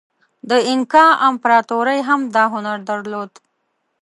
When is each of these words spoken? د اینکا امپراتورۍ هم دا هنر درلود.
د 0.49 0.51
اینکا 0.67 1.05
امپراتورۍ 1.29 1.99
هم 2.07 2.21
دا 2.35 2.43
هنر 2.53 2.77
درلود. 2.89 3.31